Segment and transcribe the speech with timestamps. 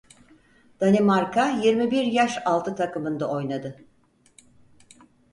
[0.81, 3.85] Danimarka yirmi bir yaş altı takımında oynadı.